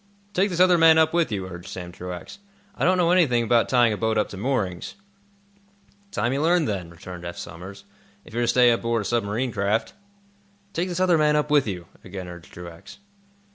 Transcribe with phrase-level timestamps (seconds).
[0.33, 2.39] "Take this other man up with you," urged Sam Truax.
[2.73, 4.95] "I don't know anything about tying a boat up to moorings."
[6.09, 7.83] "Time you learned, then," returned Eph Somers,
[8.25, 9.93] "if you're to stay aboard a submarine craft."
[10.73, 12.97] "Take this other man up with you," again urged Truax.